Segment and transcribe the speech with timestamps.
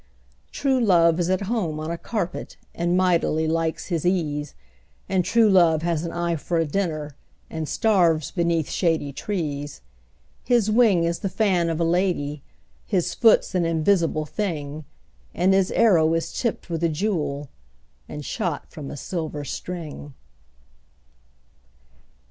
[0.51, 4.55] True love is at home on a carpet, And mightily likes his ease
[5.07, 7.15] And true love has an eye for a dinner,
[7.51, 9.81] And starves beneath shady trees.
[10.43, 12.41] His wing is the fan of a lady,
[12.87, 14.85] His foot's an invisible thing,
[15.35, 17.49] And his arrow is tipped with a jewel,
[18.09, 20.15] And shot from a silver string.